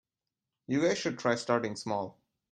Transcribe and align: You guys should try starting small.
You 0.65 0.81
guys 0.81 0.97
should 0.97 1.19
try 1.19 1.35
starting 1.35 1.75
small. 1.75 2.17